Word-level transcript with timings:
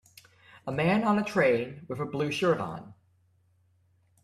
A 0.65 0.71
man 0.71 1.03
on 1.03 1.19
a 1.19 1.23
train 1.23 1.85
with 1.87 1.99
a 1.99 2.05
blue 2.07 2.31
shirt 2.31 2.59
on 2.59 2.95